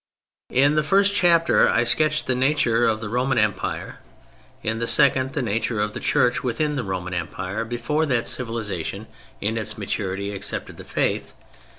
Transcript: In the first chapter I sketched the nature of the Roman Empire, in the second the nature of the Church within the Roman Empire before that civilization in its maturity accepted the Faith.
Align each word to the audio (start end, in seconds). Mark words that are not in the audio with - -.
In 0.49 0.73
the 0.73 0.81
first 0.81 1.13
chapter 1.13 1.69
I 1.69 1.83
sketched 1.83 2.25
the 2.25 2.33
nature 2.33 2.87
of 2.87 3.01
the 3.01 3.07
Roman 3.07 3.37
Empire, 3.37 3.99
in 4.63 4.79
the 4.79 4.87
second 4.87 5.33
the 5.33 5.43
nature 5.43 5.79
of 5.79 5.93
the 5.93 5.99
Church 5.99 6.43
within 6.43 6.75
the 6.75 6.83
Roman 6.83 7.13
Empire 7.13 7.63
before 7.63 8.07
that 8.07 8.27
civilization 8.27 9.05
in 9.41 9.59
its 9.59 9.77
maturity 9.77 10.31
accepted 10.31 10.77
the 10.77 10.83
Faith. 10.83 11.33